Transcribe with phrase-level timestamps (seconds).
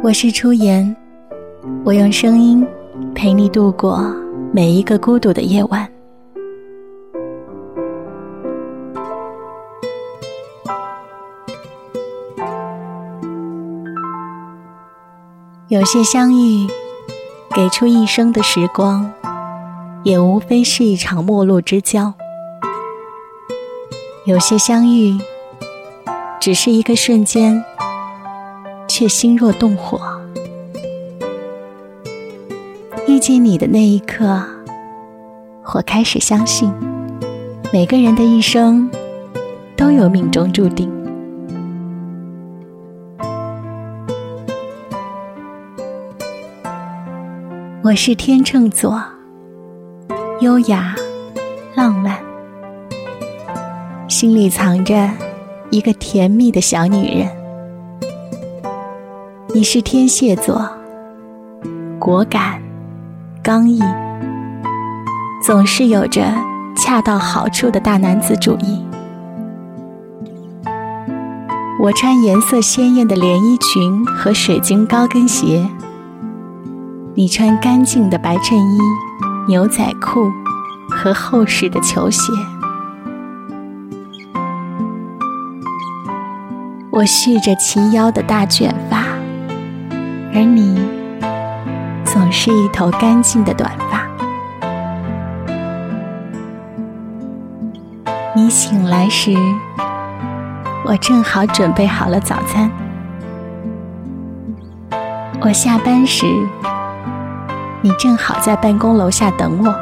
[0.00, 0.94] 我是初言，
[1.84, 2.64] 我用声音
[3.16, 4.00] 陪你度过
[4.52, 5.86] 每一个孤独的夜晚。
[15.66, 16.66] 有些相遇，
[17.54, 19.12] 给出一生的时光，
[20.04, 22.14] 也无非是一场陌路之交；
[24.28, 25.16] 有些相遇，
[26.38, 27.64] 只是一个瞬间，
[28.86, 29.98] 却心若动火。
[33.06, 34.44] 遇见你的那一刻，
[35.72, 36.70] 我开始相信，
[37.72, 38.90] 每个人的一生
[39.74, 40.92] 都有命中注定。
[47.82, 49.02] 我是天秤座，
[50.42, 50.94] 优雅、
[51.74, 52.18] 浪漫，
[54.08, 55.10] 心里藏着
[55.68, 57.28] 一个甜蜜的小女人。
[59.54, 60.66] 你是天蝎座，
[61.98, 62.58] 果敢、
[63.42, 63.82] 刚毅，
[65.44, 66.24] 总是有着
[66.74, 68.82] 恰到好处的大男子主义。
[71.78, 75.68] 我穿颜色鲜艳的连衣裙和水晶高跟鞋。
[77.14, 78.78] 你穿干净的白衬衣、
[79.48, 80.32] 牛仔裤
[80.88, 82.32] 和厚实的球鞋。
[86.98, 89.04] 我蓄着齐腰的大卷发，
[90.34, 90.84] 而你
[92.04, 94.04] 总是一头干净的短发。
[98.34, 99.32] 你醒来时，
[100.84, 102.68] 我正好准备好了早餐。
[105.40, 106.26] 我下班时。
[107.80, 109.72] 你正好在办公楼下等我，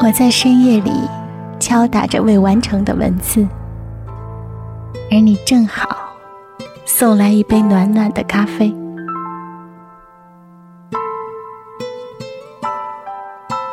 [0.00, 1.08] 我在深夜里
[1.60, 3.46] 敲打着未完成的文字，
[5.12, 5.88] 而你正好
[6.86, 8.74] 送来一杯暖暖的咖啡。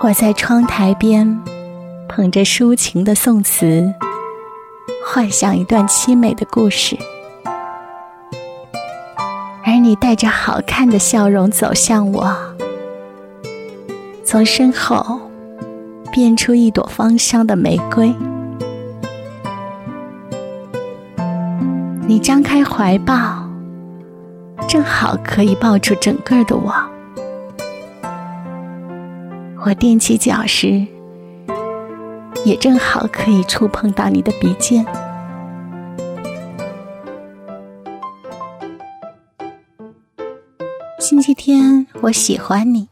[0.03, 1.41] 我在窗台边
[2.07, 3.91] 捧着抒情的宋词，
[5.05, 6.95] 幻想一段凄美的故事。
[9.65, 12.33] 而你带着好看的笑容走向我，
[14.23, 15.19] 从身后
[16.11, 18.13] 变出一朵芳香的玫瑰。
[22.07, 23.47] 你张开怀抱，
[24.67, 26.73] 正好可以抱住整个的我。
[29.65, 30.87] 我踮起脚时，
[32.45, 34.85] 也正好可以触碰到你的鼻尖。
[40.99, 42.87] 星期天，我喜欢你，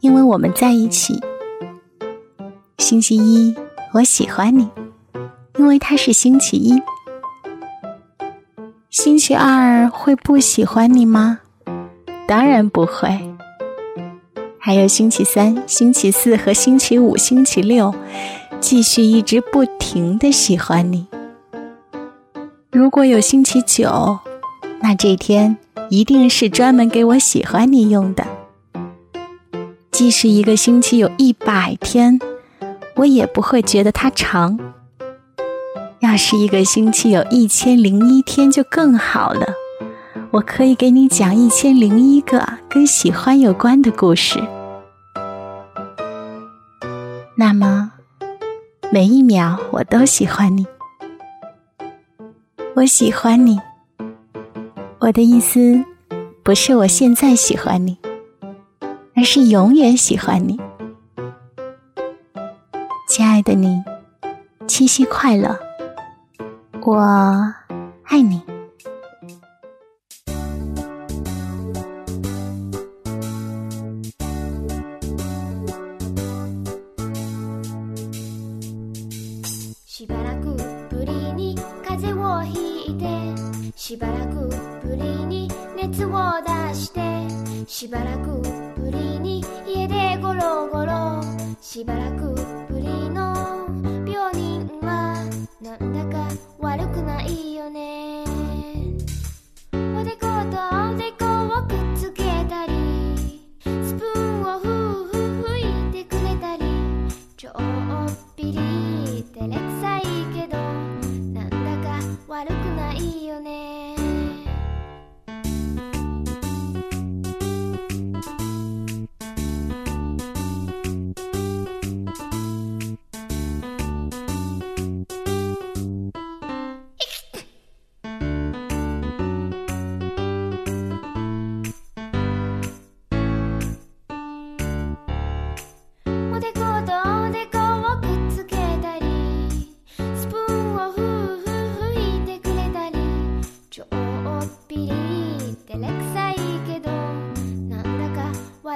[0.00, 1.18] 因为我们在一起。
[2.84, 3.54] 星期一，
[3.94, 4.68] 我喜欢你，
[5.56, 6.82] 因为它是星期一。
[8.90, 11.38] 星期二会不喜欢你吗？
[12.28, 13.34] 当然不会。
[14.58, 17.94] 还有星期三、星期四和星期五、星期六，
[18.60, 21.06] 继续一直不停的喜欢你。
[22.70, 24.18] 如果有星期九，
[24.82, 25.56] 那这天。
[25.88, 28.26] 一定是专门给我喜欢你用的。
[29.90, 32.18] 即使一个星期有一百天，
[32.96, 34.58] 我也不会觉得它长。
[36.00, 39.46] 要是一个星期有一千零一天就更好了，
[40.30, 44.38] 我可以给你讲一千零一个跟喜欢有关的故事。
[47.36, 47.92] 那么，
[48.92, 50.66] 每一秒我都喜欢你，
[52.76, 53.58] 我喜欢你。
[55.00, 55.84] 我的意思，
[56.42, 57.98] 不是我现在喜欢你，
[59.16, 60.60] 而是永远喜欢你，
[63.16, 63.80] 亲爱的你，
[64.66, 65.56] 七夕快乐！
[66.82, 67.54] 我
[68.02, 68.42] 爱你。
[79.86, 80.56] しばらく
[80.90, 81.56] ぶりに
[81.86, 83.06] 風邪をひいて
[83.76, 84.48] しばらく
[84.84, 86.10] ぶりに熱を
[86.42, 87.00] 出して
[87.68, 88.40] しばらく
[88.76, 91.22] ぶりに家でゴロゴロ
[91.60, 92.34] しばらく
[92.68, 92.73] ぶり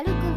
[0.03, 0.28] le